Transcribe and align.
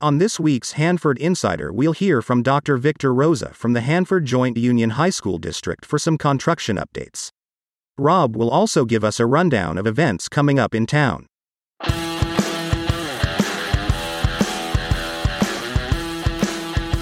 On 0.00 0.18
this 0.18 0.38
week's 0.38 0.72
Hanford 0.72 1.18
Insider, 1.18 1.72
we'll 1.72 1.92
hear 1.92 2.22
from 2.22 2.44
Dr. 2.44 2.76
Victor 2.76 3.12
Rosa 3.12 3.52
from 3.52 3.72
the 3.72 3.80
Hanford 3.80 4.26
Joint 4.26 4.56
Union 4.56 4.90
High 4.90 5.10
School 5.10 5.38
District 5.38 5.84
for 5.84 5.98
some 5.98 6.16
construction 6.16 6.76
updates. 6.76 7.30
Rob 7.98 8.36
will 8.36 8.48
also 8.48 8.84
give 8.84 9.02
us 9.02 9.18
a 9.18 9.26
rundown 9.26 9.76
of 9.76 9.88
events 9.88 10.28
coming 10.28 10.56
up 10.56 10.72
in 10.72 10.86
town. 10.86 11.26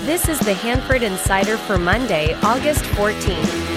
This 0.07 0.31
is 0.31 0.39
the 0.41 0.55
Hanford 0.55 1.03
Insider 1.03 1.59
for 1.59 1.77
Monday, 1.77 2.33
August 2.43 2.85
14th. 2.95 3.76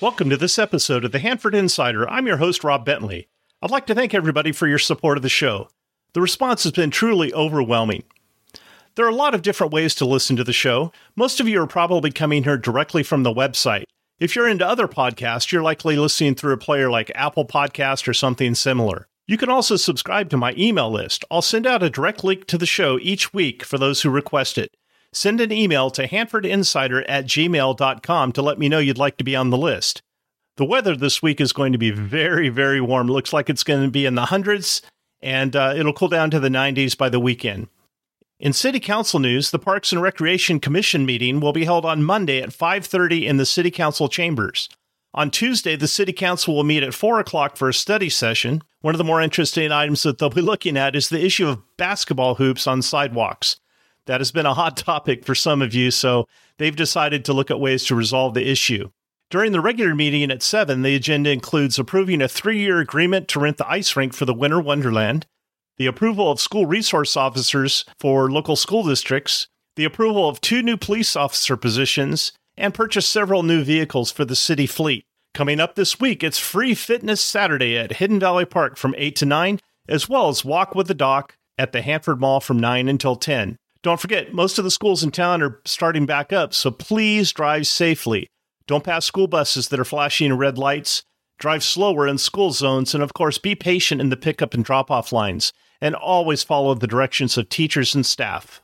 Welcome 0.00 0.30
to 0.30 0.36
this 0.36 0.60
episode 0.60 1.04
of 1.04 1.10
the 1.10 1.18
Hanford 1.18 1.56
Insider. 1.56 2.08
I'm 2.08 2.28
your 2.28 2.36
host, 2.36 2.62
Rob 2.62 2.84
Bentley. 2.84 3.26
I'd 3.60 3.72
like 3.72 3.84
to 3.86 3.96
thank 3.96 4.14
everybody 4.14 4.52
for 4.52 4.68
your 4.68 4.78
support 4.78 5.18
of 5.18 5.24
the 5.24 5.28
show. 5.28 5.70
The 6.12 6.20
response 6.20 6.62
has 6.62 6.70
been 6.70 6.92
truly 6.92 7.34
overwhelming. 7.34 8.04
There 8.94 9.04
are 9.04 9.10
a 9.10 9.14
lot 9.14 9.34
of 9.34 9.42
different 9.42 9.72
ways 9.72 9.96
to 9.96 10.04
listen 10.04 10.36
to 10.36 10.44
the 10.44 10.52
show. 10.52 10.92
Most 11.16 11.40
of 11.40 11.48
you 11.48 11.60
are 11.60 11.66
probably 11.66 12.12
coming 12.12 12.44
here 12.44 12.56
directly 12.56 13.02
from 13.02 13.24
the 13.24 13.34
website. 13.34 13.86
If 14.20 14.36
you're 14.36 14.46
into 14.46 14.64
other 14.64 14.86
podcasts, 14.86 15.50
you're 15.50 15.62
likely 15.62 15.96
listening 15.96 16.36
through 16.36 16.52
a 16.52 16.58
player 16.58 16.88
like 16.88 17.10
Apple 17.16 17.44
Podcast 17.44 18.06
or 18.06 18.14
something 18.14 18.54
similar. 18.54 19.08
You 19.26 19.36
can 19.36 19.48
also 19.48 19.74
subscribe 19.74 20.30
to 20.30 20.36
my 20.36 20.54
email 20.56 20.92
list. 20.92 21.24
I'll 21.28 21.42
send 21.42 21.66
out 21.66 21.82
a 21.82 21.90
direct 21.90 22.22
link 22.22 22.46
to 22.46 22.56
the 22.56 22.66
show 22.66 23.00
each 23.02 23.34
week 23.34 23.64
for 23.64 23.78
those 23.78 24.02
who 24.02 24.10
request 24.10 24.58
it 24.58 24.70
send 25.12 25.40
an 25.40 25.52
email 25.52 25.90
to 25.90 26.06
hanfordinsider 26.06 27.04
at 27.08 27.26
gmail.com 27.26 28.32
to 28.32 28.42
let 28.42 28.58
me 28.58 28.68
know 28.68 28.78
you'd 28.78 28.98
like 28.98 29.16
to 29.18 29.24
be 29.24 29.36
on 29.36 29.50
the 29.50 29.56
list. 29.56 30.02
The 30.56 30.64
weather 30.64 30.96
this 30.96 31.22
week 31.22 31.40
is 31.40 31.52
going 31.52 31.72
to 31.72 31.78
be 31.78 31.90
very, 31.90 32.48
very 32.48 32.80
warm. 32.80 33.06
Looks 33.06 33.32
like 33.32 33.48
it's 33.48 33.64
going 33.64 33.84
to 33.84 33.90
be 33.90 34.06
in 34.06 34.16
the 34.16 34.26
hundreds, 34.26 34.82
and 35.22 35.54
uh, 35.54 35.74
it'll 35.76 35.92
cool 35.92 36.08
down 36.08 36.30
to 36.32 36.40
the 36.40 36.48
90s 36.48 36.96
by 36.98 37.08
the 37.08 37.20
weekend. 37.20 37.68
In 38.40 38.52
City 38.52 38.78
Council 38.78 39.18
news, 39.18 39.50
the 39.50 39.58
Parks 39.58 39.92
and 39.92 40.00
Recreation 40.00 40.60
Commission 40.60 41.04
meeting 41.04 41.40
will 41.40 41.52
be 41.52 41.64
held 41.64 41.84
on 41.84 42.04
Monday 42.04 42.40
at 42.40 42.50
5:30 42.50 43.26
in 43.26 43.36
the 43.36 43.46
City 43.46 43.70
Council 43.70 44.08
chambers. 44.08 44.68
On 45.14 45.30
Tuesday, 45.30 45.74
the 45.74 45.88
City 45.88 46.12
Council 46.12 46.54
will 46.54 46.64
meet 46.64 46.84
at 46.84 46.94
4 46.94 47.18
o'clock 47.18 47.56
for 47.56 47.68
a 47.68 47.74
study 47.74 48.08
session. 48.08 48.62
One 48.80 48.94
of 48.94 48.98
the 48.98 49.04
more 49.04 49.20
interesting 49.20 49.72
items 49.72 50.04
that 50.04 50.18
they'll 50.18 50.30
be 50.30 50.40
looking 50.40 50.76
at 50.76 50.94
is 50.94 51.08
the 51.08 51.24
issue 51.24 51.48
of 51.48 51.62
basketball 51.76 52.36
hoops 52.36 52.66
on 52.68 52.82
sidewalks. 52.82 53.56
That 54.08 54.20
has 54.20 54.32
been 54.32 54.46
a 54.46 54.54
hot 54.54 54.78
topic 54.78 55.26
for 55.26 55.34
some 55.34 55.60
of 55.60 55.74
you, 55.74 55.90
so 55.90 56.26
they've 56.56 56.74
decided 56.74 57.26
to 57.26 57.34
look 57.34 57.50
at 57.50 57.60
ways 57.60 57.84
to 57.84 57.94
resolve 57.94 58.32
the 58.32 58.50
issue. 58.50 58.88
During 59.28 59.52
the 59.52 59.60
regular 59.60 59.94
meeting 59.94 60.30
at 60.30 60.42
7, 60.42 60.80
the 60.80 60.94
agenda 60.94 61.28
includes 61.28 61.78
approving 61.78 62.22
a 62.22 62.28
three 62.28 62.58
year 62.58 62.78
agreement 62.80 63.28
to 63.28 63.38
rent 63.38 63.58
the 63.58 63.70
ice 63.70 63.94
rink 63.96 64.14
for 64.14 64.24
the 64.24 64.32
Winter 64.32 64.62
Wonderland, 64.62 65.26
the 65.76 65.84
approval 65.84 66.30
of 66.30 66.40
school 66.40 66.64
resource 66.64 67.18
officers 67.18 67.84
for 68.00 68.30
local 68.30 68.56
school 68.56 68.82
districts, 68.82 69.46
the 69.76 69.84
approval 69.84 70.26
of 70.26 70.40
two 70.40 70.62
new 70.62 70.78
police 70.78 71.14
officer 71.14 71.58
positions, 71.58 72.32
and 72.56 72.72
purchase 72.72 73.06
several 73.06 73.42
new 73.42 73.62
vehicles 73.62 74.10
for 74.10 74.24
the 74.24 74.34
city 74.34 74.66
fleet. 74.66 75.04
Coming 75.34 75.60
up 75.60 75.74
this 75.74 76.00
week, 76.00 76.24
it's 76.24 76.38
Free 76.38 76.74
Fitness 76.74 77.20
Saturday 77.20 77.76
at 77.76 77.96
Hidden 77.96 78.20
Valley 78.20 78.46
Park 78.46 78.78
from 78.78 78.94
8 78.96 79.14
to 79.16 79.26
9, 79.26 79.60
as 79.86 80.08
well 80.08 80.30
as 80.30 80.46
Walk 80.46 80.74
with 80.74 80.86
the 80.86 80.94
Doc 80.94 81.36
at 81.58 81.72
the 81.72 81.82
Hanford 81.82 82.22
Mall 82.22 82.40
from 82.40 82.58
9 82.58 82.88
until 82.88 83.14
10. 83.14 83.58
Don't 83.82 84.00
forget, 84.00 84.34
most 84.34 84.58
of 84.58 84.64
the 84.64 84.70
schools 84.70 85.02
in 85.02 85.10
town 85.10 85.42
are 85.42 85.60
starting 85.64 86.04
back 86.04 86.32
up, 86.32 86.52
so 86.52 86.70
please 86.70 87.32
drive 87.32 87.66
safely. 87.66 88.28
Don't 88.66 88.84
pass 88.84 89.06
school 89.06 89.28
buses 89.28 89.68
that 89.68 89.78
are 89.78 89.84
flashing 89.84 90.34
red 90.34 90.58
lights. 90.58 91.04
Drive 91.38 91.62
slower 91.62 92.06
in 92.06 92.18
school 92.18 92.50
zones, 92.50 92.92
and 92.92 93.02
of 93.02 93.14
course, 93.14 93.38
be 93.38 93.54
patient 93.54 94.00
in 94.00 94.08
the 94.08 94.16
pickup 94.16 94.52
and 94.54 94.64
drop 94.64 94.90
off 94.90 95.12
lines, 95.12 95.52
and 95.80 95.94
always 95.94 96.42
follow 96.42 96.74
the 96.74 96.88
directions 96.88 97.38
of 97.38 97.48
teachers 97.48 97.94
and 97.94 98.04
staff. 98.04 98.60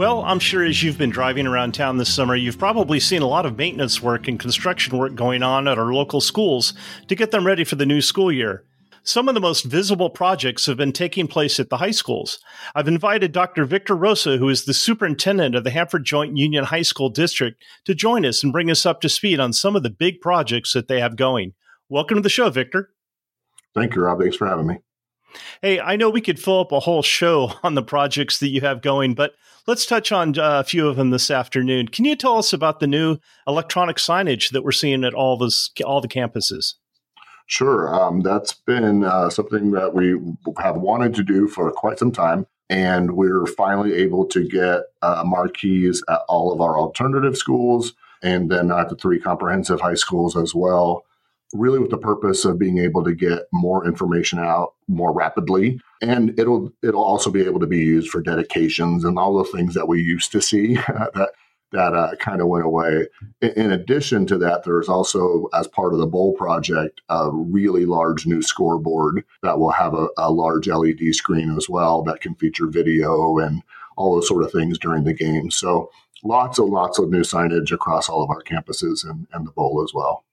Well, 0.00 0.24
I'm 0.24 0.38
sure 0.38 0.64
as 0.64 0.82
you've 0.82 0.96
been 0.96 1.10
driving 1.10 1.46
around 1.46 1.74
town 1.74 1.98
this 1.98 2.14
summer, 2.14 2.34
you've 2.34 2.58
probably 2.58 2.98
seen 3.00 3.20
a 3.20 3.26
lot 3.26 3.44
of 3.44 3.58
maintenance 3.58 4.00
work 4.00 4.28
and 4.28 4.40
construction 4.40 4.96
work 4.96 5.14
going 5.14 5.42
on 5.42 5.68
at 5.68 5.76
our 5.76 5.92
local 5.92 6.22
schools 6.22 6.72
to 7.08 7.14
get 7.14 7.32
them 7.32 7.46
ready 7.46 7.64
for 7.64 7.76
the 7.76 7.84
new 7.84 8.00
school 8.00 8.32
year. 8.32 8.64
Some 9.02 9.28
of 9.28 9.34
the 9.34 9.42
most 9.42 9.66
visible 9.66 10.08
projects 10.08 10.64
have 10.64 10.78
been 10.78 10.94
taking 10.94 11.28
place 11.28 11.60
at 11.60 11.68
the 11.68 11.76
high 11.76 11.90
schools. 11.90 12.38
I've 12.74 12.88
invited 12.88 13.32
Dr. 13.32 13.66
Victor 13.66 13.94
Rosa, 13.94 14.38
who 14.38 14.48
is 14.48 14.64
the 14.64 14.72
superintendent 14.72 15.54
of 15.54 15.64
the 15.64 15.70
Hanford 15.70 16.06
Joint 16.06 16.34
Union 16.34 16.64
High 16.64 16.80
School 16.80 17.10
District, 17.10 17.62
to 17.84 17.94
join 17.94 18.24
us 18.24 18.42
and 18.42 18.54
bring 18.54 18.70
us 18.70 18.86
up 18.86 19.02
to 19.02 19.10
speed 19.10 19.38
on 19.38 19.52
some 19.52 19.76
of 19.76 19.82
the 19.82 19.90
big 19.90 20.22
projects 20.22 20.72
that 20.72 20.88
they 20.88 21.00
have 21.00 21.14
going. 21.14 21.52
Welcome 21.90 22.16
to 22.16 22.22
the 22.22 22.30
show, 22.30 22.48
Victor. 22.48 22.88
Thank 23.74 23.94
you, 23.94 24.00
Rob. 24.00 24.18
Thanks 24.18 24.36
for 24.36 24.46
having 24.46 24.66
me. 24.66 24.78
Hey, 25.62 25.80
I 25.80 25.96
know 25.96 26.10
we 26.10 26.20
could 26.20 26.40
fill 26.40 26.60
up 26.60 26.72
a 26.72 26.80
whole 26.80 27.02
show 27.02 27.52
on 27.62 27.74
the 27.74 27.82
projects 27.82 28.38
that 28.38 28.48
you 28.48 28.60
have 28.60 28.82
going, 28.82 29.14
but 29.14 29.34
let's 29.66 29.86
touch 29.86 30.12
on 30.12 30.38
uh, 30.38 30.60
a 30.60 30.64
few 30.64 30.88
of 30.88 30.96
them 30.96 31.10
this 31.10 31.30
afternoon. 31.30 31.88
Can 31.88 32.04
you 32.04 32.16
tell 32.16 32.38
us 32.38 32.52
about 32.52 32.80
the 32.80 32.86
new 32.86 33.18
electronic 33.46 33.96
signage 33.96 34.50
that 34.50 34.64
we're 34.64 34.72
seeing 34.72 35.04
at 35.04 35.14
all 35.14 35.36
this 35.36 35.70
all 35.84 36.00
the 36.00 36.08
campuses? 36.08 36.74
Sure, 37.46 37.92
um, 37.92 38.20
that's 38.20 38.52
been 38.52 39.04
uh, 39.04 39.28
something 39.28 39.72
that 39.72 39.92
we 39.92 40.16
have 40.58 40.76
wanted 40.76 41.14
to 41.16 41.24
do 41.24 41.48
for 41.48 41.70
quite 41.72 41.98
some 41.98 42.12
time, 42.12 42.46
and 42.68 43.16
we're 43.16 43.44
finally 43.46 43.94
able 43.94 44.24
to 44.26 44.46
get 44.46 44.82
uh, 45.02 45.24
marquees 45.26 46.02
at 46.08 46.20
all 46.28 46.52
of 46.52 46.60
our 46.60 46.78
alternative 46.78 47.36
schools, 47.36 47.92
and 48.22 48.50
then 48.50 48.70
at 48.70 48.88
the 48.88 48.94
three 48.94 49.18
comprehensive 49.18 49.80
high 49.80 49.94
schools 49.94 50.36
as 50.36 50.54
well 50.54 51.04
really 51.52 51.78
with 51.78 51.90
the 51.90 51.98
purpose 51.98 52.44
of 52.44 52.58
being 52.58 52.78
able 52.78 53.02
to 53.04 53.14
get 53.14 53.42
more 53.52 53.86
information 53.86 54.38
out 54.38 54.74
more 54.88 55.12
rapidly 55.12 55.80
and 56.00 56.38
it'll 56.38 56.72
it'll 56.82 57.02
also 57.02 57.30
be 57.30 57.44
able 57.44 57.60
to 57.60 57.66
be 57.66 57.78
used 57.78 58.08
for 58.08 58.22
dedications 58.22 59.04
and 59.04 59.18
all 59.18 59.36
the 59.36 59.50
things 59.50 59.74
that 59.74 59.88
we 59.88 60.00
used 60.00 60.30
to 60.30 60.40
see 60.40 60.74
that 61.14 61.30
that 61.72 61.94
uh, 61.94 62.14
kind 62.16 62.40
of 62.40 62.48
went 62.48 62.64
away. 62.64 63.06
In, 63.40 63.50
in, 63.50 63.72
addition 63.72 64.26
to 64.26 64.38
that, 64.38 64.64
there's 64.64 64.88
also, 64.88 65.48
as 65.54 65.68
part 65.68 65.92
of 65.92 66.00
the 66.00 66.06
Bowl 66.06 66.32
project, 66.34 67.00
a 67.08 67.30
really 67.32 67.86
large 67.86 68.26
new 68.26 68.42
scoreboard 68.42 69.24
that 69.42 69.58
will 69.58 69.70
have 69.70 69.94
a, 69.94 70.08
a 70.18 70.32
large 70.32 70.66
LED 70.66 71.14
screen 71.14 71.54
as 71.56 71.68
well 71.68 72.02
that 72.02 72.20
can 72.20 72.34
feature 72.34 72.66
video 72.66 73.38
and 73.38 73.62
all 73.96 74.14
those 74.14 74.28
sort 74.28 74.44
of 74.44 74.52
things 74.52 74.78
during 74.78 75.04
the 75.04 75.14
game. 75.14 75.50
So 75.50 75.90
lots 76.24 76.58
and 76.58 76.70
lots 76.70 76.98
of 76.98 77.10
new 77.10 77.22
signage 77.22 77.72
across 77.72 78.08
all 78.08 78.22
of 78.22 78.30
our 78.30 78.42
campuses 78.42 79.08
and, 79.08 79.26
and 79.32 79.46
the 79.46 79.52
Bowl 79.52 79.82
as 79.84 79.94
well. 79.94 80.24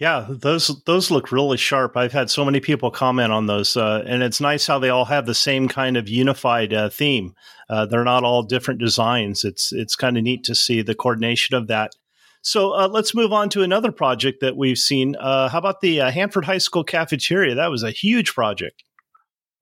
Yeah, 0.00 0.26
those 0.28 0.82
those 0.86 1.12
look 1.12 1.30
really 1.30 1.56
sharp. 1.56 1.96
I've 1.96 2.12
had 2.12 2.28
so 2.28 2.44
many 2.44 2.58
people 2.58 2.90
comment 2.90 3.32
on 3.32 3.46
those, 3.46 3.76
uh, 3.76 4.02
and 4.04 4.24
it's 4.24 4.40
nice 4.40 4.66
how 4.66 4.80
they 4.80 4.88
all 4.88 5.04
have 5.04 5.24
the 5.24 5.34
same 5.34 5.68
kind 5.68 5.96
of 5.96 6.08
unified 6.08 6.74
uh, 6.74 6.88
theme. 6.88 7.34
Uh, 7.70 7.86
they're 7.86 8.02
not 8.02 8.24
all 8.24 8.42
different 8.42 8.80
designs. 8.80 9.44
It's 9.44 9.72
it's 9.72 9.94
kind 9.94 10.18
of 10.18 10.24
neat 10.24 10.42
to 10.44 10.54
see 10.54 10.82
the 10.82 10.96
coordination 10.96 11.54
of 11.54 11.68
that. 11.68 11.92
So 12.42 12.72
uh, 12.72 12.88
let's 12.88 13.14
move 13.14 13.32
on 13.32 13.48
to 13.50 13.62
another 13.62 13.92
project 13.92 14.40
that 14.40 14.56
we've 14.56 14.78
seen. 14.78 15.14
Uh, 15.14 15.48
how 15.48 15.58
about 15.58 15.80
the 15.80 16.00
uh, 16.00 16.10
Hanford 16.10 16.44
High 16.44 16.58
School 16.58 16.84
cafeteria? 16.84 17.54
That 17.54 17.70
was 17.70 17.84
a 17.84 17.92
huge 17.92 18.34
project. 18.34 18.82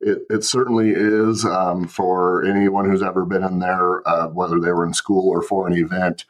It, 0.01 0.23
it 0.31 0.45
certainly 0.45 0.93
is 0.97 1.45
um, 1.45 1.87
for 1.87 2.43
anyone 2.45 2.91
who's 2.91 3.03
ever 3.03 3.27
been 3.27 3.45
in 3.45 3.59
there, 3.59 4.03
whether 4.33 4.59
they 4.59 4.73
were 4.73 4.87
in 4.87 4.95
school 4.95 5.29
or 5.29 5.43
for 5.43 5.69
an 5.69 5.75
event 5.75 6.25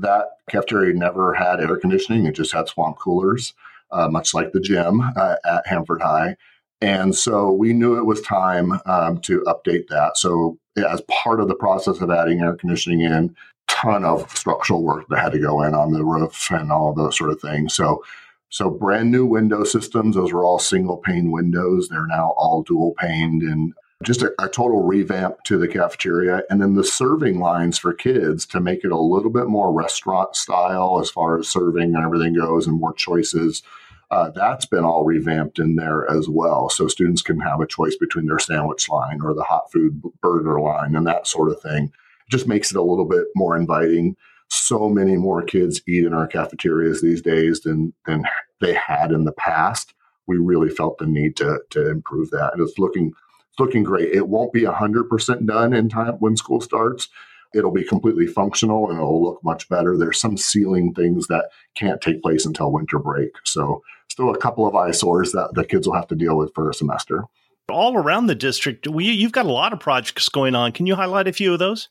that 0.00 0.26
cafeteria 0.48 0.94
never 0.94 1.34
had 1.34 1.60
air 1.60 1.76
conditioning; 1.76 2.26
it 2.26 2.34
just 2.34 2.52
had 2.52 2.68
swamp 2.68 2.98
coolers, 2.98 3.54
uh, 3.90 4.08
much 4.08 4.34
like 4.34 4.52
the 4.52 4.60
gym 4.60 5.00
uh, 5.16 5.36
at 5.44 5.66
Hanford 5.66 6.02
High. 6.02 6.36
And 6.82 7.14
so 7.14 7.52
we 7.52 7.74
knew 7.74 7.98
it 7.98 8.06
was 8.06 8.22
time 8.22 8.80
um, 8.86 9.18
to 9.22 9.42
update 9.42 9.88
that. 9.88 10.16
So 10.16 10.58
as 10.78 11.02
part 11.02 11.40
of 11.40 11.48
the 11.48 11.54
process 11.54 12.00
of 12.00 12.10
adding 12.10 12.40
air 12.40 12.54
conditioning 12.54 13.02
in, 13.02 13.36
ton 13.68 14.04
of 14.04 14.30
structural 14.36 14.82
work 14.82 15.06
that 15.08 15.20
had 15.20 15.32
to 15.32 15.38
go 15.38 15.62
in 15.62 15.74
on 15.74 15.92
the 15.92 16.04
roof 16.04 16.48
and 16.50 16.72
all 16.72 16.92
those 16.92 17.16
sort 17.16 17.30
of 17.30 17.40
things. 17.40 17.74
So 17.74 18.02
so 18.50 18.68
brand 18.68 19.12
new 19.12 19.24
window 19.24 19.62
systems. 19.62 20.16
Those 20.16 20.32
were 20.32 20.44
all 20.44 20.58
single 20.58 20.96
pane 20.96 21.30
windows. 21.30 21.88
They're 21.88 22.06
now 22.06 22.34
all 22.36 22.62
dual 22.62 22.94
paned 22.98 23.42
and 23.42 23.72
just 24.02 24.22
a, 24.22 24.32
a, 24.38 24.48
total 24.48 24.82
revamp 24.82 25.42
to 25.44 25.58
the 25.58 25.68
cafeteria 25.68 26.42
and 26.48 26.62
then 26.62 26.74
the 26.74 26.84
serving 26.84 27.38
lines 27.38 27.78
for 27.78 27.92
kids 27.92 28.46
to 28.46 28.58
make 28.58 28.82
it 28.82 28.92
a 28.92 28.98
little 28.98 29.30
bit 29.30 29.46
more 29.46 29.72
restaurant 29.72 30.34
style 30.34 30.98
as 31.00 31.10
far 31.10 31.38
as 31.38 31.48
serving 31.48 31.94
and 31.94 32.02
everything 32.02 32.34
goes 32.34 32.66
and 32.66 32.80
more 32.80 32.94
choices 32.94 33.62
uh, 34.10 34.30
that's 34.30 34.66
been 34.66 34.84
all 34.84 35.04
revamped 35.04 35.58
in 35.58 35.76
there 35.76 36.10
as 36.10 36.28
well. 36.28 36.68
So 36.68 36.88
students 36.88 37.22
can 37.22 37.38
have 37.40 37.60
a 37.60 37.66
choice 37.66 37.96
between 37.96 38.26
their 38.26 38.40
sandwich 38.40 38.88
line 38.88 39.20
or 39.22 39.34
the 39.34 39.44
hot 39.44 39.70
food 39.70 40.02
burger 40.20 40.60
line 40.60 40.96
and 40.96 41.06
that 41.06 41.26
sort 41.26 41.50
of 41.50 41.60
thing. 41.60 41.92
Just 42.28 42.48
makes 42.48 42.70
it 42.70 42.76
a 42.76 42.82
little 42.82 43.04
bit 43.04 43.26
more 43.36 43.56
inviting. 43.56 44.16
So 44.48 44.88
many 44.88 45.16
more 45.16 45.42
kids 45.42 45.80
eat 45.86 46.04
in 46.04 46.12
our 46.12 46.26
cafeterias 46.26 47.00
these 47.00 47.22
days 47.22 47.60
than 47.60 47.92
than 48.06 48.24
they 48.60 48.74
had 48.74 49.12
in 49.12 49.24
the 49.24 49.32
past. 49.32 49.94
We 50.26 50.38
really 50.38 50.70
felt 50.70 50.98
the 50.98 51.06
need 51.06 51.36
to 51.36 51.60
to 51.70 51.88
improve 51.88 52.30
that. 52.30 52.52
And 52.52 52.62
it's 52.62 52.78
looking 52.78 53.12
looking 53.60 53.84
great. 53.84 54.12
It 54.12 54.28
won't 54.28 54.52
be 54.52 54.64
hundred 54.64 55.04
percent 55.04 55.46
done 55.46 55.72
in 55.72 55.88
time 55.88 56.14
when 56.14 56.36
school 56.36 56.60
starts. 56.60 57.08
It'll 57.54 57.72
be 57.72 57.84
completely 57.84 58.26
functional 58.26 58.88
and 58.88 58.98
it'll 58.98 59.22
look 59.22 59.44
much 59.44 59.68
better. 59.68 59.96
There's 59.96 60.20
some 60.20 60.36
ceiling 60.36 60.94
things 60.94 61.26
that 61.26 61.50
can't 61.74 62.00
take 62.00 62.22
place 62.22 62.46
until 62.46 62.72
winter 62.72 62.98
break. 62.98 63.30
So 63.44 63.82
still 64.08 64.30
a 64.30 64.38
couple 64.38 64.66
of 64.66 64.74
eyesores 64.74 65.32
that 65.32 65.54
the 65.54 65.64
kids 65.64 65.86
will 65.86 65.94
have 65.94 66.06
to 66.08 66.14
deal 66.14 66.36
with 66.36 66.52
for 66.54 66.70
a 66.70 66.74
semester. 66.74 67.24
All 67.68 67.96
around 67.96 68.26
the 68.26 68.34
district, 68.34 68.88
we, 68.88 69.04
you've 69.04 69.32
got 69.32 69.46
a 69.46 69.52
lot 69.52 69.72
of 69.72 69.80
projects 69.80 70.28
going 70.28 70.54
on. 70.54 70.72
Can 70.72 70.86
you 70.86 70.96
highlight 70.96 71.28
a 71.28 71.32
few 71.32 71.52
of 71.52 71.58
those? 71.58 71.88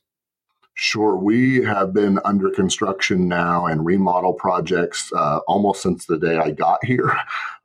Sure. 0.76 1.18
We 1.18 1.62
have 1.64 1.94
been 1.94 2.20
under 2.24 2.50
construction 2.50 3.28
now 3.28 3.66
and 3.66 3.86
remodel 3.86 4.34
projects 4.34 5.12
uh, 5.14 5.40
almost 5.40 5.82
since 5.82 6.06
the 6.06 6.18
day 6.18 6.38
I 6.38 6.52
got 6.52 6.84
here. 6.86 7.18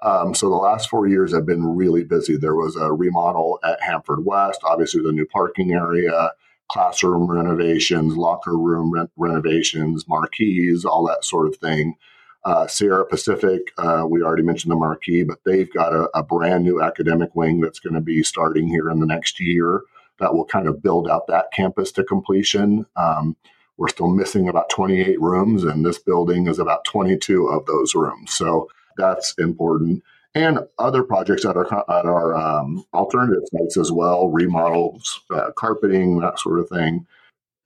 Um, 0.04 0.34
so 0.34 0.50
the 0.50 0.56
last 0.56 0.90
four 0.90 1.08
years 1.08 1.32
have 1.32 1.46
been 1.46 1.76
really 1.76 2.04
busy. 2.04 2.36
There 2.36 2.54
was 2.54 2.76
a 2.76 2.92
remodel 2.92 3.58
at 3.64 3.82
Hanford 3.82 4.24
West, 4.24 4.60
obviously 4.62 5.02
the 5.02 5.12
new 5.12 5.26
parking 5.26 5.72
area, 5.72 6.30
classroom 6.70 7.26
renovations, 7.26 8.16
locker 8.16 8.56
room 8.56 8.90
re- 8.90 9.06
renovations, 9.16 10.06
marquees, 10.06 10.84
all 10.84 11.06
that 11.06 11.24
sort 11.24 11.48
of 11.48 11.56
thing. 11.56 11.96
Uh, 12.44 12.66
Sierra 12.66 13.06
Pacific, 13.06 13.72
uh, 13.78 14.04
we 14.06 14.22
already 14.22 14.42
mentioned 14.42 14.70
the 14.70 14.76
marquee, 14.76 15.22
but 15.24 15.38
they've 15.46 15.72
got 15.72 15.94
a, 15.94 16.10
a 16.14 16.22
brand 16.22 16.64
new 16.64 16.82
academic 16.82 17.34
wing 17.34 17.60
that's 17.60 17.80
going 17.80 17.94
to 17.94 18.02
be 18.02 18.22
starting 18.22 18.68
here 18.68 18.90
in 18.90 19.00
the 19.00 19.06
next 19.06 19.40
year 19.40 19.80
that 20.20 20.34
will 20.34 20.44
kind 20.44 20.68
of 20.68 20.82
build 20.82 21.08
out 21.08 21.26
that 21.26 21.50
campus 21.52 21.90
to 21.92 22.04
completion. 22.04 22.84
Um, 22.96 23.36
we're 23.78 23.88
still 23.88 24.08
missing 24.08 24.48
about 24.48 24.68
28 24.68 25.18
rooms, 25.20 25.64
and 25.64 25.84
this 25.84 25.98
building 25.98 26.46
is 26.46 26.58
about 26.58 26.84
22 26.84 27.46
of 27.46 27.64
those 27.64 27.94
rooms. 27.94 28.32
So 28.32 28.68
that's 28.96 29.35
important. 29.38 30.02
And 30.35 30.58
other 30.79 31.05
projects 31.05 31.44
at 31.44 31.56
our 31.56 31.67
at 31.73 32.06
our 32.06 32.35
um, 32.35 32.85
alternative 32.93 33.44
sites 33.52 33.76
as 33.76 33.93
well, 33.93 34.29
remodels, 34.29 35.20
uh, 35.31 35.50
carpeting, 35.56 36.19
that 36.20 36.41
sort 36.41 36.58
of 36.58 36.69
thing. 36.69 37.06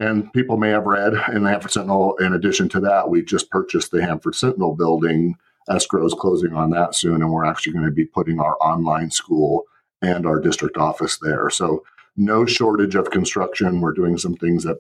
And 0.01 0.33
people 0.33 0.59
may 0.59 0.69
have 0.69 0.87
read 0.87 1.15
in 1.33 1.43
the 1.43 1.51
Hanford 1.51 1.73
Sentinel, 1.73 2.17
in 2.19 2.33
addition 2.33 2.69
to 2.71 2.81
that, 2.81 3.09
we 3.11 3.23
just 3.23 3.51
purchased 3.51 3.91
the 3.91 4.05
Hanford 4.05 4.35
Sentinel 4.35 4.77
building. 4.77 5.35
Escrow 5.69 6.07
is 6.07 6.15
closing 6.15 6.55
on 6.55 6.71
that 6.71 6.95
soon, 6.95 7.21
and 7.21 7.33
we're 7.33 7.45
actually 7.45 7.73
going 7.73 7.85
to 7.85 7.91
be 7.91 8.05
putting 8.05 8.39
our 8.39 8.57
online 8.61 9.11
school 9.11 9.65
and 10.01 10.27
our 10.27 10.39
district 10.39 10.77
office 10.77 11.19
there. 11.19 11.51
So 11.51 11.85
no 12.17 12.47
shortage 12.47 12.95
of 12.95 13.11
construction. 13.11 13.81
We're 13.81 13.93
doing 13.93 14.19
some 14.19 14.35
things 14.37 14.67
at 14.67 14.79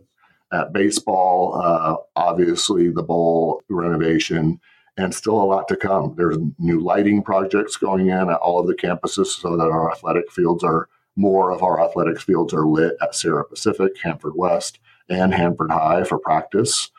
at 0.52 0.72
baseball, 0.72 1.60
uh, 1.62 1.96
obviously 2.16 2.90
the 2.90 3.02
bowl 3.02 3.62
renovation, 3.68 4.58
and 4.98 5.14
still 5.14 5.40
a 5.40 5.44
lot 5.44 5.68
to 5.68 5.76
come. 5.76 6.14
There's 6.16 6.36
new 6.58 6.80
lighting 6.80 7.22
projects 7.22 7.76
going 7.76 8.08
in 8.08 8.30
at 8.30 8.40
all 8.40 8.60
of 8.60 8.66
the 8.66 8.74
campuses 8.74 9.26
so 9.26 9.56
that 9.56 9.70
our 9.70 9.90
athletic 9.90 10.30
fields 10.30 10.64
are 10.64 10.88
more 11.16 11.50
of 11.50 11.62
our 11.62 11.82
athletics 11.82 12.22
fields 12.22 12.52
are 12.52 12.66
lit 12.66 12.96
at 13.00 13.14
Sierra 13.14 13.44
Pacific, 13.44 13.96
Hanford 14.02 14.34
West, 14.36 14.78
and 15.08 15.32
Hanford 15.32 15.70
High 15.70 16.04
for 16.04 16.18
practice. 16.18 16.90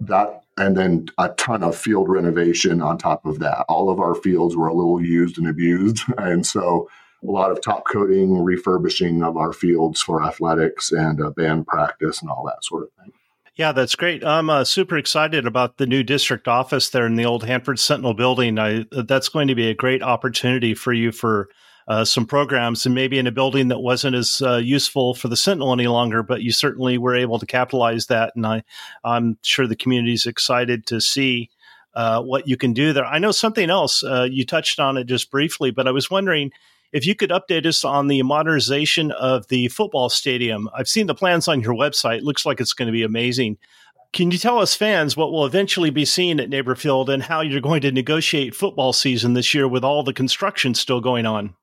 That 0.00 0.40
and 0.58 0.76
then 0.76 1.06
a 1.18 1.30
ton 1.30 1.62
of 1.62 1.76
field 1.76 2.08
renovation 2.08 2.82
on 2.82 2.98
top 2.98 3.24
of 3.24 3.38
that. 3.38 3.64
All 3.68 3.88
of 3.88 4.00
our 4.00 4.14
fields 4.14 4.56
were 4.56 4.68
a 4.68 4.74
little 4.74 5.02
used 5.02 5.38
and 5.38 5.48
abused, 5.48 6.02
and 6.18 6.46
so 6.46 6.88
a 7.22 7.30
lot 7.30 7.50
of 7.50 7.60
top 7.60 7.84
coating, 7.90 8.42
refurbishing 8.42 9.22
of 9.22 9.36
our 9.36 9.52
fields 9.52 10.00
for 10.00 10.24
athletics 10.24 10.90
and 10.90 11.20
uh, 11.20 11.30
band 11.30 11.66
practice 11.66 12.20
and 12.20 12.30
all 12.30 12.44
that 12.46 12.64
sort 12.64 12.82
of 12.82 12.90
thing. 13.02 13.12
Yeah, 13.54 13.72
that's 13.72 13.96
great. 13.96 14.24
I'm 14.24 14.48
uh, 14.48 14.64
super 14.64 14.96
excited 14.96 15.46
about 15.46 15.76
the 15.76 15.86
new 15.86 16.02
district 16.02 16.48
office 16.48 16.88
there 16.88 17.06
in 17.06 17.16
the 17.16 17.26
old 17.26 17.44
Hanford 17.44 17.78
Sentinel 17.78 18.14
building. 18.14 18.58
I, 18.58 18.86
that's 18.90 19.28
going 19.28 19.48
to 19.48 19.54
be 19.54 19.68
a 19.68 19.74
great 19.74 20.02
opportunity 20.02 20.72
for 20.72 20.92
you 20.92 21.12
for 21.12 21.50
uh, 21.86 22.04
some 22.04 22.24
programs 22.24 22.86
and 22.86 22.94
maybe 22.94 23.18
in 23.18 23.26
a 23.26 23.32
building 23.32 23.68
that 23.68 23.80
wasn't 23.80 24.16
as 24.16 24.40
uh, 24.40 24.56
useful 24.56 25.14
for 25.14 25.28
the 25.28 25.36
Sentinel 25.36 25.72
any 25.72 25.86
longer, 25.86 26.22
but 26.22 26.40
you 26.40 26.50
certainly 26.50 26.96
were 26.96 27.14
able 27.14 27.38
to 27.38 27.44
capitalize 27.44 28.06
that. 28.06 28.32
And 28.36 28.46
I, 28.46 28.62
I'm 29.04 29.36
sure 29.42 29.66
the 29.66 29.76
community 29.76 30.14
is 30.14 30.24
excited 30.24 30.86
to 30.86 31.00
see 31.00 31.50
uh, 31.94 32.22
what 32.22 32.48
you 32.48 32.56
can 32.56 32.72
do 32.72 32.94
there. 32.94 33.04
I 33.04 33.18
know 33.18 33.32
something 33.32 33.68
else. 33.68 34.02
Uh, 34.02 34.28
you 34.30 34.46
touched 34.46 34.80
on 34.80 34.96
it 34.96 35.04
just 35.04 35.30
briefly, 35.30 35.70
but 35.70 35.86
I 35.86 35.90
was 35.90 36.10
wondering 36.10 36.52
if 36.92 37.06
you 37.06 37.14
could 37.14 37.30
update 37.30 37.66
us 37.66 37.84
on 37.84 38.06
the 38.06 38.22
modernization 38.22 39.10
of 39.12 39.48
the 39.48 39.68
football 39.68 40.08
stadium. 40.08 40.68
I've 40.74 40.88
seen 40.88 41.06
the 41.06 41.14
plans 41.14 41.48
on 41.48 41.60
your 41.60 41.74
website. 41.74 42.18
It 42.18 42.24
looks 42.24 42.44
like 42.44 42.60
it's 42.60 42.74
going 42.74 42.86
to 42.86 42.92
be 42.92 43.02
amazing. 43.02 43.58
Can 44.12 44.30
you 44.30 44.36
tell 44.36 44.58
us 44.58 44.74
fans 44.74 45.16
what 45.16 45.32
will 45.32 45.46
eventually 45.46 45.88
be 45.88 46.04
seen 46.04 46.38
at 46.38 46.50
Neighbor 46.50 46.74
Field 46.74 47.08
and 47.08 47.22
how 47.22 47.40
you're 47.40 47.62
going 47.62 47.80
to 47.80 47.90
negotiate 47.90 48.54
football 48.54 48.92
season 48.92 49.32
this 49.32 49.54
year 49.54 49.66
with 49.66 49.84
all 49.84 50.02
the 50.02 50.12
construction 50.12 50.74
still 50.74 51.00
going 51.00 51.24
on? 51.24 51.54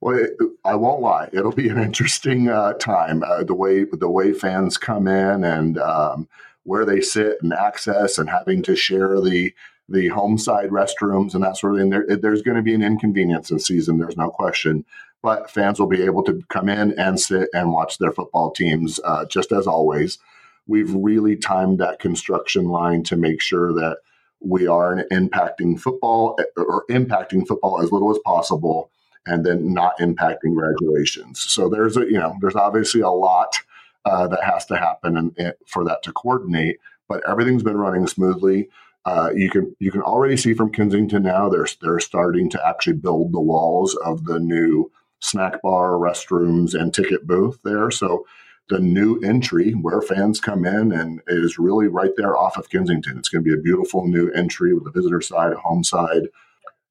Well, 0.00 0.16
it, 0.18 0.30
I 0.64 0.74
won't 0.74 1.02
lie; 1.02 1.28
it'll 1.32 1.52
be 1.52 1.68
an 1.68 1.78
interesting 1.78 2.48
uh, 2.48 2.74
time. 2.74 3.22
Uh, 3.22 3.44
the 3.44 3.54
way 3.54 3.84
the 3.84 4.08
way 4.08 4.32
fans 4.32 4.78
come 4.78 5.06
in 5.06 5.44
and 5.44 5.76
um, 5.78 6.28
where 6.62 6.86
they 6.86 7.00
sit 7.02 7.38
and 7.42 7.52
access, 7.52 8.16
and 8.16 8.30
having 8.30 8.62
to 8.62 8.76
share 8.76 9.20
the 9.20 9.52
the 9.88 10.08
home 10.08 10.38
side 10.38 10.70
restrooms 10.70 11.34
and 11.34 11.42
that 11.42 11.56
sort 11.56 11.74
of 11.74 11.80
thing. 11.80 11.90
There, 11.90 12.16
there's 12.16 12.42
going 12.42 12.56
to 12.56 12.62
be 12.62 12.74
an 12.74 12.82
inconvenience 12.82 13.48
this 13.48 13.66
season. 13.66 13.98
There's 13.98 14.16
no 14.16 14.30
question. 14.30 14.84
But 15.22 15.50
fans 15.50 15.80
will 15.80 15.88
be 15.88 16.02
able 16.02 16.22
to 16.24 16.42
come 16.48 16.68
in 16.68 16.98
and 16.98 17.18
sit 17.18 17.48
and 17.52 17.72
watch 17.72 17.98
their 17.98 18.12
football 18.12 18.52
teams 18.52 19.00
uh, 19.04 19.24
just 19.24 19.50
as 19.50 19.66
always. 19.66 20.18
We've 20.66 20.94
really 20.94 21.34
timed 21.34 21.78
that 21.78 21.98
construction 21.98 22.66
line 22.66 23.02
to 23.04 23.16
make 23.16 23.40
sure 23.40 23.72
that 23.72 23.98
we 24.40 24.68
are 24.68 25.04
impacting 25.10 25.80
football 25.80 26.38
or 26.56 26.84
impacting 26.88 27.46
football 27.48 27.82
as 27.82 27.90
little 27.90 28.10
as 28.12 28.18
possible 28.24 28.90
and 29.26 29.44
then 29.44 29.74
not 29.74 29.98
impacting 29.98 30.54
graduations. 30.54 31.40
So 31.40 31.68
there's 31.68 31.96
a, 31.96 32.00
you 32.02 32.18
know, 32.18 32.36
there's 32.40 32.54
obviously 32.54 33.00
a 33.00 33.10
lot 33.10 33.58
uh, 34.04 34.28
that 34.28 34.44
has 34.44 34.64
to 34.66 34.76
happen 34.76 35.16
and 35.16 35.54
for 35.66 35.84
that 35.84 36.02
to 36.04 36.12
coordinate, 36.12 36.78
but 37.08 37.28
everything's 37.28 37.62
been 37.62 37.76
running 37.76 38.06
smoothly. 38.06 38.68
Uh, 39.08 39.30
you 39.34 39.48
can 39.48 39.74
you 39.78 39.90
can 39.90 40.02
already 40.02 40.36
see 40.36 40.52
from 40.52 40.70
Kensington 40.70 41.22
now 41.22 41.48
they're 41.48 41.66
they're 41.80 41.98
starting 41.98 42.50
to 42.50 42.68
actually 42.68 42.92
build 42.92 43.32
the 43.32 43.40
walls 43.40 43.94
of 44.04 44.24
the 44.24 44.38
new 44.38 44.92
snack 45.20 45.62
bar, 45.62 45.92
restrooms, 45.92 46.78
and 46.78 46.92
ticket 46.92 47.26
booth 47.26 47.58
there. 47.64 47.90
So 47.90 48.26
the 48.68 48.78
new 48.78 49.18
entry 49.20 49.72
where 49.72 50.02
fans 50.02 50.40
come 50.40 50.66
in 50.66 50.92
and 50.92 51.22
is 51.26 51.58
really 51.58 51.88
right 51.88 52.10
there 52.18 52.36
off 52.36 52.58
of 52.58 52.68
Kensington. 52.68 53.16
It's 53.16 53.30
going 53.30 53.42
to 53.42 53.48
be 53.50 53.58
a 53.58 53.62
beautiful 53.62 54.06
new 54.06 54.30
entry 54.32 54.74
with 54.74 54.84
the 54.84 54.90
visitor 54.90 55.22
side, 55.22 55.54
a 55.54 55.58
home 55.58 55.84
side. 55.84 56.28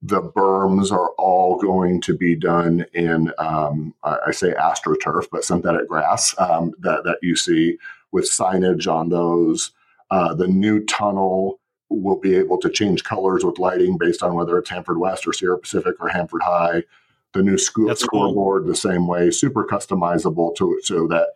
The 0.01 0.23
berms 0.23 0.91
are 0.91 1.11
all 1.19 1.57
going 1.57 2.01
to 2.01 2.17
be 2.17 2.35
done 2.35 2.87
in, 2.95 3.31
um, 3.37 3.93
I 4.03 4.31
say 4.31 4.53
astroturf, 4.53 5.27
but 5.31 5.43
synthetic 5.43 5.87
grass 5.87 6.33
um, 6.39 6.73
that, 6.79 7.03
that 7.03 7.19
you 7.21 7.35
see 7.35 7.77
with 8.11 8.25
signage 8.25 8.91
on 8.91 9.09
those. 9.09 9.71
Uh, 10.09 10.33
the 10.33 10.47
new 10.47 10.83
tunnel 10.85 11.59
will 11.89 12.19
be 12.19 12.35
able 12.35 12.57
to 12.59 12.69
change 12.69 13.03
colors 13.03 13.43
with 13.43 13.59
lighting 13.59 13.97
based 13.97 14.23
on 14.23 14.35
whether 14.35 14.57
it's 14.57 14.69
Hanford 14.69 14.99
West 14.99 15.27
or 15.27 15.33
Sierra 15.33 15.57
Pacific 15.57 15.95
or 15.99 16.09
Hanford 16.09 16.43
High. 16.43 16.83
The 17.33 17.43
new 17.43 17.57
school 17.57 17.87
That's 17.87 18.03
scoreboard 18.03 18.63
cool. 18.63 18.71
the 18.71 18.75
same 18.75 19.07
way, 19.07 19.31
super 19.31 19.65
customizable 19.65 20.55
to 20.55 20.79
so 20.83 21.07
that 21.07 21.29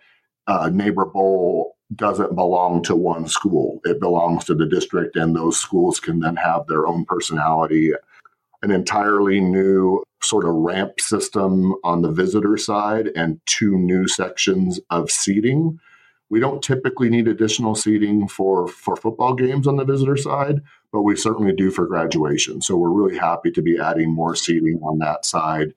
uh, 0.48 0.70
Neighbor 0.70 1.06
Bowl 1.06 1.78
doesn't 1.96 2.36
belong 2.36 2.82
to 2.84 2.96
one 2.96 3.28
school. 3.28 3.80
It 3.84 4.00
belongs 4.00 4.46
to 4.46 4.56
the 4.56 4.66
district, 4.66 5.16
and 5.16 5.36
those 5.36 5.60
schools 5.60 6.00
can 6.00 6.20
then 6.20 6.38
have 6.38 6.68
their 6.68 6.88
own 6.88 7.06
personality. 7.06 7.92
An 8.62 8.72
entirely 8.72 9.42
new 9.42 10.04
sort 10.24 10.46
of 10.46 10.54
ramp 10.54 11.00
system 11.00 11.76
on 11.84 12.02
the 12.02 12.12
visitor 12.12 12.58
side, 12.58 13.08
and 13.16 13.42
two 13.46 13.78
new 13.78 14.08
sections 14.08 14.80
of 14.90 15.12
seating 15.12 15.80
we 16.32 16.40
don't 16.40 16.64
typically 16.64 17.10
need 17.10 17.28
additional 17.28 17.76
seating 17.76 18.26
for, 18.26 18.66
for 18.66 18.96
football 18.96 19.34
games 19.34 19.68
on 19.68 19.76
the 19.76 19.84
visitor 19.84 20.16
side, 20.16 20.62
but 20.94 21.02
we 21.02 21.18
certainly 21.18 21.52
do 21.52 21.70
for 21.70 21.86
graduation. 21.86 22.62
So 22.62 22.78
we're 22.78 22.90
really 22.90 23.18
happy 23.18 23.52
to 23.52 23.62
be 23.62 23.78
adding 23.78 24.10
more 24.10 24.34
seating 24.34 24.80
on 24.82 25.00
that 25.00 25.26
side 25.26 25.74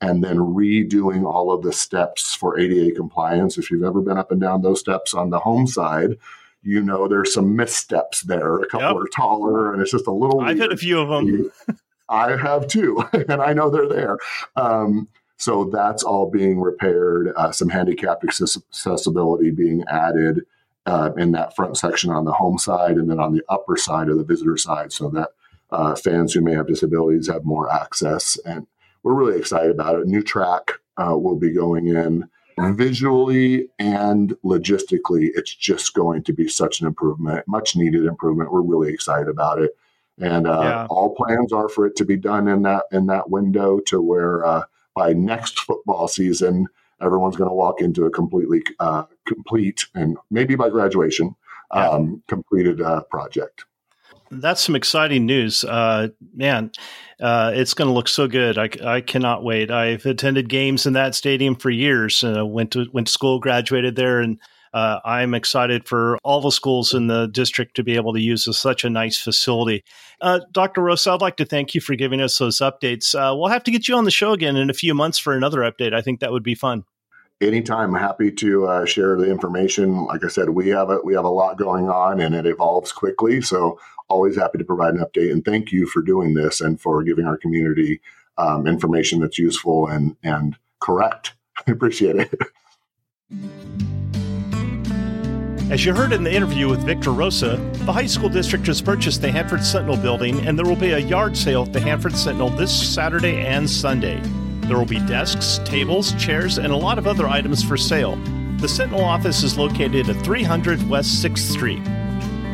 and 0.00 0.22
then 0.22 0.36
redoing 0.36 1.24
all 1.24 1.50
of 1.50 1.62
the 1.62 1.72
steps 1.72 2.36
for 2.36 2.56
ADA 2.56 2.94
compliance. 2.94 3.58
If 3.58 3.68
you've 3.68 3.82
ever 3.82 4.00
been 4.00 4.16
up 4.16 4.30
and 4.30 4.40
down 4.40 4.62
those 4.62 4.78
steps 4.78 5.12
on 5.12 5.30
the 5.30 5.40
home 5.40 5.66
side, 5.66 6.18
you 6.62 6.80
know 6.82 7.08
there's 7.08 7.34
some 7.34 7.56
missteps 7.56 8.22
there. 8.22 8.60
A 8.60 8.66
couple 8.68 8.86
yep. 8.86 8.96
are 8.96 9.08
taller, 9.08 9.72
and 9.72 9.82
it's 9.82 9.90
just 9.90 10.06
a 10.06 10.12
little. 10.12 10.40
I've 10.40 10.58
weird. 10.58 10.70
had 10.70 10.72
a 10.72 10.76
few 10.76 11.00
of 11.00 11.08
them. 11.08 11.50
I 12.08 12.36
have 12.36 12.68
too, 12.68 13.04
and 13.12 13.42
I 13.42 13.54
know 13.54 13.70
they're 13.70 13.88
there. 13.88 14.18
Um, 14.54 15.08
so 15.36 15.64
that's 15.64 16.02
all 16.02 16.30
being 16.30 16.60
repaired. 16.60 17.32
Uh, 17.36 17.52
some 17.52 17.68
handicap 17.68 18.22
accessibility 18.24 19.50
being 19.50 19.84
added 19.88 20.46
uh, 20.86 21.10
in 21.18 21.32
that 21.32 21.54
front 21.54 21.76
section 21.76 22.10
on 22.10 22.24
the 22.24 22.32
home 22.32 22.58
side 22.58 22.96
and 22.96 23.10
then 23.10 23.20
on 23.20 23.34
the 23.34 23.42
upper 23.48 23.76
side 23.76 24.08
of 24.08 24.16
the 24.18 24.24
visitor 24.24 24.56
side 24.56 24.92
so 24.92 25.08
that 25.10 25.30
uh, 25.70 25.94
fans 25.96 26.32
who 26.32 26.40
may 26.40 26.54
have 26.54 26.68
disabilities 26.68 27.28
have 27.28 27.44
more 27.44 27.70
access. 27.72 28.38
And 28.46 28.66
we're 29.02 29.14
really 29.14 29.38
excited 29.38 29.70
about 29.72 29.98
it. 29.98 30.06
New 30.06 30.22
track 30.22 30.72
uh, 30.96 31.16
will 31.16 31.36
be 31.36 31.52
going 31.52 31.88
in 31.88 32.28
visually 32.58 33.68
and 33.78 34.30
logistically. 34.44 35.30
It's 35.34 35.54
just 35.54 35.92
going 35.92 36.22
to 36.22 36.32
be 36.32 36.48
such 36.48 36.80
an 36.80 36.86
improvement, 36.86 37.46
much 37.46 37.76
needed 37.76 38.04
improvement. 38.06 38.52
We're 38.52 38.62
really 38.62 38.92
excited 38.92 39.28
about 39.28 39.60
it. 39.60 39.76
And 40.18 40.46
uh, 40.46 40.60
Yeah. 40.62 40.86
all 40.88 41.14
plans 41.14 41.52
are 41.52 41.68
for 41.68 41.84
it 41.86 41.96
to 41.96 42.04
be 42.04 42.16
done 42.16 42.48
in 42.48 42.62
that 42.62 42.84
in 42.90 43.06
that 43.06 43.28
window 43.28 43.80
to 43.86 44.00
where 44.00 44.46
uh, 44.46 44.62
by 44.96 45.12
next 45.12 45.60
football 45.60 46.08
season, 46.08 46.66
everyone's 47.00 47.36
going 47.36 47.50
to 47.50 47.54
walk 47.54 47.80
into 47.80 48.06
a 48.06 48.10
completely 48.10 48.62
uh, 48.80 49.04
complete 49.26 49.86
and 49.94 50.16
maybe 50.30 50.56
by 50.56 50.70
graduation 50.70 51.36
Yeah. 51.72 51.90
um, 51.90 52.22
completed 52.26 52.80
uh, 52.80 53.02
project. 53.02 53.66
That's 54.30 54.60
some 54.60 54.74
exciting 54.74 55.24
news. 55.26 55.62
Uh, 55.62 56.08
man, 56.34 56.72
uh, 57.20 57.52
it's 57.54 57.74
going 57.74 57.86
to 57.86 57.94
look 57.94 58.08
so 58.08 58.26
good. 58.26 58.58
I, 58.58 58.68
I 58.84 59.00
cannot 59.00 59.44
wait. 59.44 59.70
I've 59.70 60.04
attended 60.04 60.48
games 60.48 60.84
in 60.86 60.94
that 60.94 61.14
stadium 61.14 61.54
for 61.54 61.70
years. 61.70 62.24
Uh, 62.24 62.44
went 62.44 62.72
to 62.72 62.86
went 62.92 63.06
to 63.06 63.12
school, 63.12 63.38
graduated 63.38 63.94
there, 63.94 64.18
and 64.20 64.40
uh, 64.76 65.00
I'm 65.06 65.32
excited 65.32 65.88
for 65.88 66.18
all 66.22 66.42
the 66.42 66.52
schools 66.52 66.92
in 66.92 67.06
the 67.06 67.28
district 67.28 67.76
to 67.76 67.82
be 67.82 67.96
able 67.96 68.12
to 68.12 68.20
use 68.20 68.46
such 68.58 68.84
a 68.84 68.90
nice 68.90 69.18
facility. 69.18 69.82
Uh, 70.20 70.40
Dr. 70.52 70.82
Rosa, 70.82 71.12
I'd 71.12 71.22
like 71.22 71.38
to 71.38 71.46
thank 71.46 71.74
you 71.74 71.80
for 71.80 71.96
giving 71.96 72.20
us 72.20 72.36
those 72.36 72.58
updates. 72.58 73.14
Uh, 73.14 73.34
we'll 73.34 73.48
have 73.48 73.64
to 73.64 73.70
get 73.70 73.88
you 73.88 73.96
on 73.96 74.04
the 74.04 74.10
show 74.10 74.34
again 74.34 74.54
in 74.54 74.68
a 74.68 74.74
few 74.74 74.92
months 74.92 75.16
for 75.18 75.32
another 75.32 75.60
update. 75.60 75.94
I 75.94 76.02
think 76.02 76.20
that 76.20 76.30
would 76.30 76.42
be 76.42 76.54
fun. 76.54 76.84
anytime 77.40 77.94
happy 77.94 78.30
to 78.30 78.66
uh, 78.66 78.84
share 78.84 79.16
the 79.16 79.30
information 79.30 80.06
like 80.06 80.24
i 80.24 80.28
said 80.28 80.48
we 80.48 80.68
have 80.68 80.88
a 80.88 80.98
we 81.04 81.14
have 81.14 81.26
a 81.26 81.28
lot 81.28 81.58
going 81.58 81.90
on 81.90 82.18
and 82.18 82.34
it 82.34 82.46
evolves 82.46 82.92
quickly 82.92 83.42
so 83.42 83.78
always 84.08 84.36
happy 84.36 84.56
to 84.56 84.64
provide 84.64 84.94
an 84.94 85.04
update 85.04 85.30
and 85.30 85.44
thank 85.44 85.70
you 85.70 85.86
for 85.86 86.00
doing 86.00 86.32
this 86.32 86.62
and 86.62 86.80
for 86.80 87.02
giving 87.02 87.26
our 87.26 87.36
community 87.36 88.00
um, 88.38 88.66
information 88.66 89.20
that's 89.20 89.38
useful 89.38 89.86
and 89.86 90.16
and 90.22 90.56
correct 90.80 91.34
i 91.66 91.70
appreciate 91.70 92.16
it 92.16 93.95
As 95.68 95.84
you 95.84 95.92
heard 95.92 96.12
in 96.12 96.22
the 96.22 96.32
interview 96.32 96.68
with 96.68 96.86
Victor 96.86 97.10
Rosa, 97.10 97.56
the 97.72 97.92
high 97.92 98.06
school 98.06 98.28
district 98.28 98.68
has 98.68 98.80
purchased 98.80 99.20
the 99.20 99.32
Hanford 99.32 99.64
Sentinel 99.64 99.96
building, 99.96 100.46
and 100.46 100.56
there 100.56 100.64
will 100.64 100.76
be 100.76 100.92
a 100.92 100.98
yard 100.98 101.36
sale 101.36 101.64
at 101.64 101.72
the 101.72 101.80
Hanford 101.80 102.16
Sentinel 102.16 102.50
this 102.50 102.94
Saturday 102.94 103.44
and 103.44 103.68
Sunday. 103.68 104.20
There 104.68 104.78
will 104.78 104.86
be 104.86 105.00
desks, 105.06 105.58
tables, 105.64 106.12
chairs, 106.24 106.58
and 106.58 106.72
a 106.72 106.76
lot 106.76 106.98
of 106.98 107.08
other 107.08 107.26
items 107.26 107.64
for 107.64 107.76
sale. 107.76 108.14
The 108.58 108.68
Sentinel 108.68 109.04
office 109.04 109.42
is 109.42 109.58
located 109.58 110.08
at 110.08 110.24
300 110.24 110.88
West 110.88 111.24
6th 111.24 111.38
Street. 111.38 111.82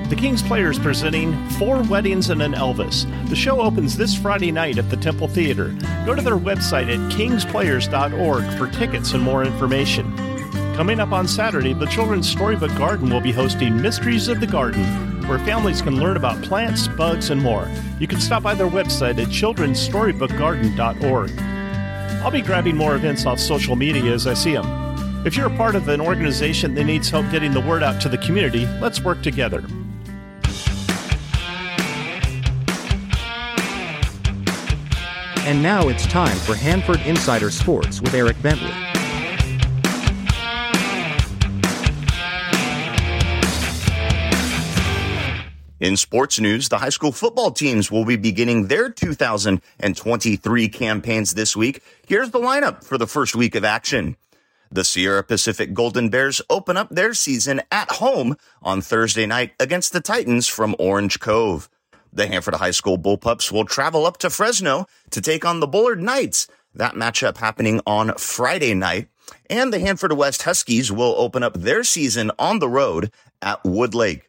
The 0.09 0.17
Kings 0.17 0.43
Players 0.43 0.79
presenting 0.79 1.49
Four 1.51 1.83
Weddings 1.83 2.31
and 2.31 2.41
an 2.41 2.55
Elvis. 2.55 3.05
The 3.29 3.37
show 3.37 3.61
opens 3.61 3.95
this 3.95 4.15
Friday 4.15 4.53
night 4.53 4.79
at 4.79 4.89
the 4.89 4.97
Temple 4.97 5.29
Theater. 5.29 5.77
Go 6.07 6.15
to 6.15 6.23
their 6.23 6.39
website 6.39 6.89
at 6.89 7.13
kingsplayers.org 7.13 8.59
for 8.59 8.69
tickets 8.69 9.13
and 9.13 9.23
more 9.23 9.45
information. 9.45 10.32
Coming 10.75 11.01
up 11.01 11.13
on 11.13 11.29
Saturday, 11.29 11.75
the 11.75 11.85
Children's 11.87 12.27
Storybook 12.27 12.75
Garden 12.79 13.11
will 13.11 13.21
be 13.21 13.31
hosting 13.31 13.79
Mysteries 13.81 14.29
of 14.29 14.41
the 14.41 14.47
Garden, 14.47 14.83
where 15.29 15.39
families 15.41 15.83
can 15.83 16.01
learn 16.01 16.17
about 16.17 16.43
plants, 16.43 16.89
bugs, 16.89 17.29
and 17.29 17.43
more. 17.43 17.69
You 18.01 18.09
can 18.09 18.19
stop 18.19 18.43
by 18.43 18.55
their 18.55 18.69
website 18.69 19.21
at 19.21 19.29
children'sstorybookgarden.org. 19.29 21.31
I'll 22.25 22.31
be 22.31 22.41
grabbing 22.41 22.75
more 22.75 22.97
events 22.97 23.27
off 23.27 23.39
social 23.39 23.77
media 23.77 24.15
as 24.15 24.27
I 24.27 24.33
see 24.33 24.55
them. 24.55 25.27
If 25.27 25.37
you're 25.37 25.53
a 25.53 25.57
part 25.59 25.75
of 25.75 25.89
an 25.89 26.01
organization 26.01 26.75
that 26.77 26.85
needs 26.85 27.11
help 27.11 27.31
getting 27.31 27.53
the 27.53 27.61
word 27.61 27.83
out 27.83 28.01
to 28.01 28.09
the 28.09 28.19
community, 28.19 28.65
let's 28.81 29.03
work 29.03 29.23
together. 29.23 29.63
And 35.45 35.61
now 35.63 35.89
it's 35.89 36.07
time 36.07 36.39
for 36.39 36.55
Hanford 36.55 37.03
Insider 37.03 37.51
Sports 37.51 38.01
with 38.01 38.15
Eric 38.15 38.41
Bentley. 38.41 38.92
In 45.83 45.97
sports 45.97 46.39
news, 46.39 46.69
the 46.69 46.79
high 46.79 46.91
school 46.91 47.11
football 47.11 47.51
teams 47.51 47.91
will 47.91 48.05
be 48.05 48.15
beginning 48.15 48.69
their 48.69 48.89
2023 48.89 50.69
campaigns 50.69 51.35
this 51.35 51.57
week. 51.57 51.83
Here's 52.07 52.31
the 52.31 52.39
lineup 52.39 52.85
for 52.85 52.97
the 52.97 53.09
first 53.09 53.35
week 53.35 53.57
of 53.57 53.65
action. 53.65 54.17
The 54.71 54.85
Sierra 54.85 55.25
Pacific 55.25 55.75
Golden 55.75 56.09
Bears 56.09 56.41
open 56.49 56.77
up 56.77 56.91
their 56.91 57.15
season 57.15 57.63
at 57.73 57.91
home 57.91 58.37
on 58.63 58.81
Thursday 58.81 59.27
night 59.27 59.55
against 59.59 59.93
the 59.93 60.01
Titans 60.01 60.47
from 60.47 60.77
Orange 60.79 61.19
Cove. 61.19 61.69
The 62.13 62.29
Hanford 62.29 62.55
High 62.55 62.71
School 62.71 62.97
Bullpups 62.97 63.51
will 63.51 63.65
travel 63.65 64.07
up 64.07 64.19
to 64.19 64.31
Fresno 64.31 64.87
to 65.11 65.21
take 65.21 65.45
on 65.45 65.59
the 65.59 65.67
Bullard 65.67 66.01
Knights. 66.01 66.47
That 66.73 66.95
matchup 66.95 67.39
happening 67.39 67.81
on 67.89 68.15
Friday 68.19 68.75
night. 68.75 69.09
And 69.51 69.73
the 69.73 69.81
Hanford 69.81 70.13
West 70.13 70.43
Huskies 70.43 70.93
will 70.93 71.17
open 71.19 71.43
up 71.43 71.55
their 71.55 71.83
season 71.83 72.31
on 72.39 72.61
the 72.61 72.69
road 72.69 73.11
at 73.43 73.65
Woodlake. 73.65 74.23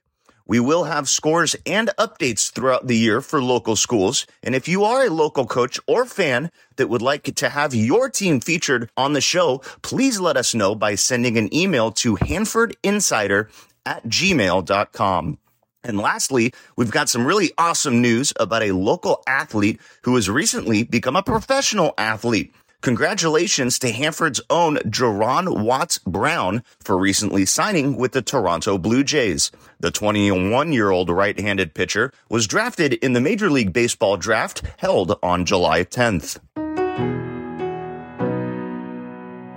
We 0.46 0.60
will 0.60 0.84
have 0.84 1.08
scores 1.08 1.56
and 1.66 1.90
updates 1.98 2.52
throughout 2.52 2.88
the 2.88 2.98
year 2.98 3.22
for 3.22 3.42
local 3.42 3.76
schools. 3.76 4.28
And 4.42 4.54
if 4.54 4.68
you 4.68 4.84
are 4.84 5.06
a 5.06 5.10
local 5.10 5.46
coach 5.46 5.80
or 5.88 6.06
fan 6.06 6.52
that 6.76 6.90
would 6.90 7.02
like 7.02 7.24
to 7.36 7.50
have 7.50 7.74
your 7.74 8.10
team 8.10 8.42
featured 8.42 8.90
on 8.98 9.14
the 9.14 9.22
show, 9.22 9.62
please 9.82 10.20
let 10.20 10.36
us 10.36 10.54
know 10.54 10.76
by 10.76 10.96
sending 10.96 11.38
an 11.38 11.54
email 11.56 11.92
to 11.92 12.18
hanfordinsider 12.18 13.48
at 13.86 14.06
gmail.com. 14.06 15.38
And 15.86 15.98
lastly, 15.98 16.54
we've 16.78 16.92
got 16.92 17.10
some 17.10 17.26
really 17.26 17.52
awesome 17.58 18.02
news 18.02 18.34
about 18.40 18.64
a 18.64 18.72
local 18.72 19.22
athlete 19.28 19.80
who 20.04 20.16
has 20.16 20.30
recently 20.30 20.84
become 20.84 21.16
a 21.16 21.24
professional 21.24 21.94
athlete. 21.98 22.54
Congratulations 22.84 23.80
to 23.80 23.94
Hanford's 23.94 24.42
own 24.50 24.76
Juaron 24.76 25.64
Watts-Brown 25.64 26.66
for 26.82 26.98
recently 26.98 27.46
signing 27.46 27.96
with 27.96 28.12
the 28.12 28.22
Toronto 28.22 28.78
Blue 28.78 29.06
Jays. 29.06 29.52
The 29.80 29.90
21 29.90 30.74
year 30.74 30.92
old 30.92 31.10
right 31.10 31.40
handed 31.40 31.74
pitcher 31.74 32.12
was 32.30 32.46
drafted 32.46 32.96
in 32.96 33.14
the 33.14 33.22
Major 33.22 33.50
League 33.50 33.72
Baseball 33.72 34.18
draft 34.18 34.64
held 34.80 35.18
on 35.24 35.46
July 35.46 35.86
10th. 35.86 36.42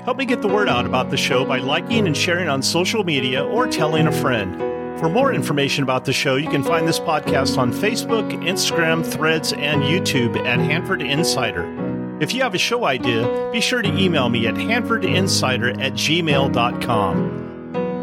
Help 0.05 0.19
me 0.19 0.25
get 0.25 0.41
the 0.41 0.47
word 0.47 0.69
out 0.69 0.87
about 0.87 1.11
the 1.11 1.17
show 1.17 1.45
by 1.45 1.59
liking 1.59 2.07
and 2.07 2.17
sharing 2.17 2.49
on 2.49 2.63
social 2.63 3.03
media 3.03 3.45
or 3.45 3.67
telling 3.67 4.07
a 4.07 4.13
friend. 4.13 4.57
For 5.01 5.09
more 5.09 5.35
information 5.35 5.83
about 5.83 6.05
the 6.05 6.13
show, 6.13 6.37
you 6.37 6.49
can 6.49 6.63
find 6.63 6.87
this 6.87 7.01
podcast 7.01 7.59
on 7.59 7.73
Facebook, 7.73 8.31
Instagram, 8.45 9.05
Threads, 9.05 9.53
and 9.53 9.83
YouTube 9.83 10.39
at 10.47 10.61
Hanford 10.61 11.03
Insider. 11.03 11.86
If 12.19 12.33
you 12.33 12.43
have 12.43 12.55
a 12.55 12.59
show 12.59 12.87
idea, 12.87 13.51
be 13.53 13.61
sure 13.61 13.83
to 13.83 13.89
email 13.89 14.29
me 14.29 14.47
at 14.47 14.55
hanfordinsider 14.55 15.83
at 15.83 15.93
gmail.com. 15.93 17.47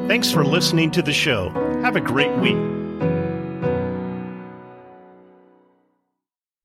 Thanks 0.08 0.32
for 0.32 0.46
listening 0.46 0.91
to 0.91 1.01
the 1.01 1.13
show. 1.13 1.50
Have 1.82 1.96
a 1.96 2.01
great 2.01 2.36
week. 2.38 2.83